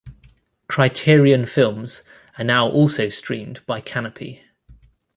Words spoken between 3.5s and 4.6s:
by Kanopy.